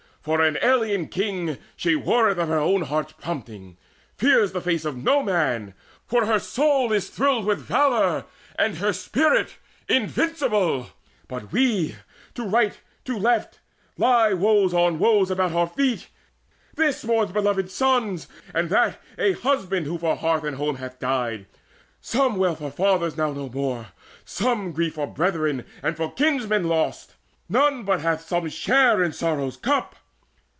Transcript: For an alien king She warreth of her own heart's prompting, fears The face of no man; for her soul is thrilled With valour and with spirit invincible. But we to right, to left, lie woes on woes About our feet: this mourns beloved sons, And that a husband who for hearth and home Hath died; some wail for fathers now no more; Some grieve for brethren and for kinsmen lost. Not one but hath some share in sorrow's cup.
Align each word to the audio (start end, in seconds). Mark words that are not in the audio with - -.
For 0.23 0.39
an 0.41 0.59
alien 0.61 1.07
king 1.07 1.57
She 1.75 1.95
warreth 1.95 2.37
of 2.37 2.47
her 2.47 2.59
own 2.59 2.83
heart's 2.83 3.11
prompting, 3.13 3.75
fears 4.19 4.51
The 4.51 4.61
face 4.61 4.85
of 4.85 4.95
no 4.95 5.23
man; 5.23 5.73
for 6.05 6.27
her 6.27 6.37
soul 6.37 6.93
is 6.93 7.09
thrilled 7.09 7.43
With 7.43 7.57
valour 7.57 8.25
and 8.55 8.79
with 8.79 8.95
spirit 8.95 9.57
invincible. 9.89 10.91
But 11.27 11.51
we 11.51 11.95
to 12.35 12.43
right, 12.43 12.79
to 13.05 13.17
left, 13.17 13.61
lie 13.97 14.31
woes 14.33 14.75
on 14.75 14.99
woes 14.99 15.31
About 15.31 15.53
our 15.53 15.65
feet: 15.67 16.07
this 16.75 17.03
mourns 17.03 17.31
beloved 17.31 17.71
sons, 17.71 18.27
And 18.53 18.69
that 18.69 19.01
a 19.17 19.33
husband 19.33 19.87
who 19.87 19.97
for 19.97 20.15
hearth 20.15 20.43
and 20.43 20.57
home 20.57 20.75
Hath 20.75 20.99
died; 20.99 21.47
some 21.99 22.35
wail 22.35 22.53
for 22.53 22.69
fathers 22.69 23.17
now 23.17 23.31
no 23.33 23.49
more; 23.49 23.87
Some 24.23 24.71
grieve 24.71 24.93
for 24.93 25.07
brethren 25.07 25.65
and 25.81 25.97
for 25.97 26.13
kinsmen 26.13 26.65
lost. 26.65 27.15
Not 27.49 27.71
one 27.73 27.83
but 27.85 28.01
hath 28.01 28.21
some 28.27 28.47
share 28.49 29.01
in 29.01 29.13
sorrow's 29.13 29.57
cup. 29.57 29.95